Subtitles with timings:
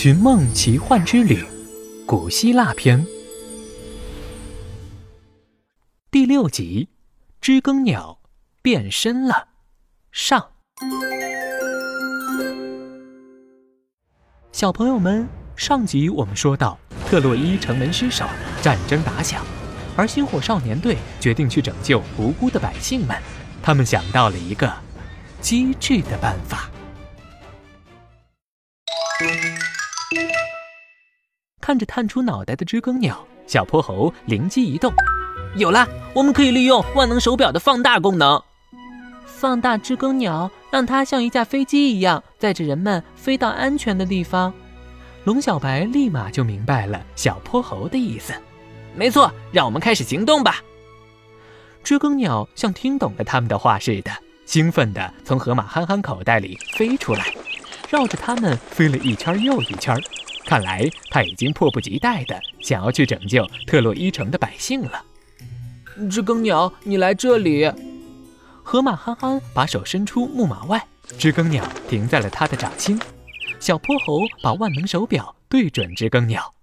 [0.00, 1.44] 寻梦奇幻之旅，
[2.06, 3.04] 古希腊篇
[6.08, 6.88] 第六集：
[7.40, 8.20] 知更鸟
[8.62, 9.48] 变身了。
[10.12, 10.52] 上，
[14.52, 16.78] 小朋友们，上集我们说到，
[17.08, 18.24] 特洛伊城门失守，
[18.62, 19.44] 战争打响，
[19.96, 23.20] 而星火少年队决定去拯救无辜的百姓们。
[23.60, 24.72] 他们想到了一个
[25.40, 26.70] 机智的办法。
[31.68, 34.90] 看着探出脑袋的知更鸟，小泼猴灵机一动，
[35.54, 35.86] 有了！
[36.14, 38.42] 我们可以利用万能手表的放大功能，
[39.26, 44.50] 放大知更鸟，让它像一架飞机一样，载着人们飞到安全的地方。
[45.24, 48.32] 龙小白立马就明白了小泼猴的意思。
[48.96, 50.62] 没错，让我们开始行动吧！
[51.84, 54.10] 知更鸟像听懂了他们的话似的，
[54.46, 57.26] 兴奋地从河马憨憨口袋里飞出来，
[57.90, 59.94] 绕着他们飞了一圈又一圈。
[60.48, 65.04] 看来他已经迫不及待地想要去拯救特洛伊城的百姓了。
[66.10, 67.70] 知更鸟，你来这里。
[68.62, 70.82] 河马憨憨把手伸出木马外，
[71.18, 72.98] 知更鸟停在了他的掌心。
[73.60, 76.54] 小泼猴把万能手表对准知更鸟，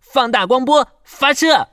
[0.00, 1.68] 放大光波发射。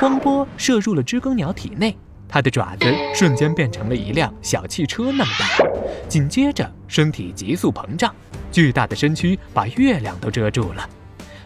[0.00, 1.96] 光波射入了知更鸟体内，
[2.28, 5.46] 它的爪子瞬间变成了一辆小汽车那么大，
[6.08, 8.12] 紧接着身体急速膨胀。
[8.54, 10.88] 巨大的身躯把月亮都遮住了，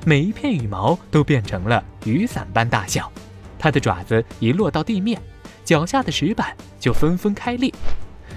[0.04, 3.10] 每一片羽毛都变成了雨伞般大小。
[3.58, 5.18] 它的爪子一落到地面，
[5.64, 7.72] 脚下的石板就纷纷开裂。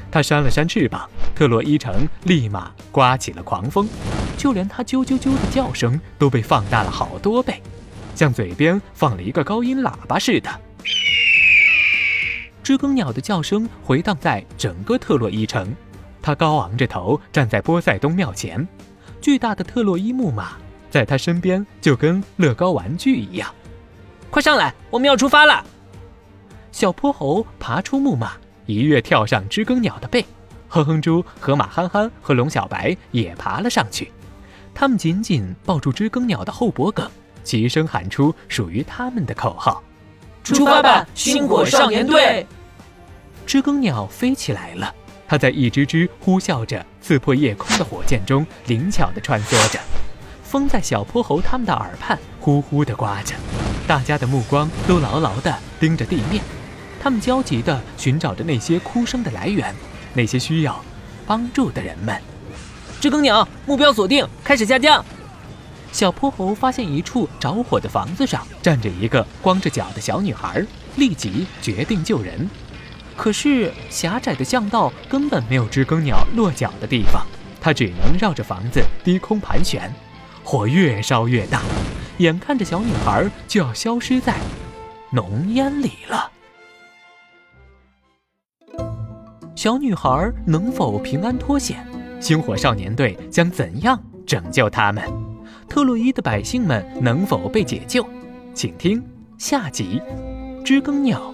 [0.10, 3.86] 它扇了扇翅膀，特洛伊城立马刮起了狂风，
[4.38, 7.62] 就连它啾啾啾的叫声都被放大了好多倍，
[8.16, 10.50] 像嘴边放了一个高音喇叭似的。
[12.64, 15.76] 知更鸟的叫声回荡在整个特洛伊城。
[16.22, 18.68] 他高昂着头站在波塞冬庙前，
[19.20, 20.54] 巨大的特洛伊木马
[20.90, 23.54] 在他身边就跟乐高玩具一样。
[24.30, 25.64] 快上来，我们要出发了！
[26.72, 28.34] 小泼猴爬出木马，
[28.66, 30.26] 一跃跳上知更鸟的背。
[30.70, 34.10] 哼哼猪、河马憨憨和龙小白也爬了上去，
[34.74, 37.10] 他们紧紧抱住知更鸟的后脖梗，
[37.44, 39.84] 齐声喊出属于他们的口号
[40.46, 42.48] ：“出发吧，星火少年队！”
[43.46, 44.96] 知更鸟飞起来了。
[45.32, 49.80] 它在一只只呼啸着刺破夜空的火箭中灵巧地穿梭着，
[50.44, 53.34] 风在小泼猴他们的耳畔呼呼地刮着，
[53.88, 56.44] 大家的目光都牢牢地盯着地面，
[57.02, 59.74] 他们焦急地寻找着那些哭声的来源，
[60.14, 60.84] 那些需要
[61.26, 62.22] 帮助的人们。
[63.00, 65.06] 知更鸟，目标锁定，开始下降。
[65.94, 70.62] 小泼猴发现一处着火的房子上站着一个光着脚的小女孩，
[70.98, 72.50] 立即决定救人。
[73.22, 77.24] 可是狭窄的巷道根本没有知更鸟落脚的地方，
[77.62, 79.94] 它只能绕着房子低空盘旋。
[80.44, 81.62] 火越烧越大，
[82.18, 84.36] 眼看着小女孩就要消失在
[85.12, 86.32] 浓烟里了。
[89.56, 91.86] 小女孩能否平安脱险？
[92.20, 95.08] 星火少年队将怎样拯救他们？
[95.70, 98.04] 特洛伊的百姓们能否被解救？
[98.56, 99.00] 请听
[99.38, 100.02] 下集：
[100.66, 101.32] 知更鸟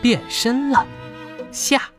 [0.00, 0.86] 变身了。
[1.56, 1.95] 下。